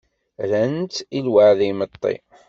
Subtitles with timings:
[0.49, 2.15] Rran-tt i lweɛd imeṭṭi.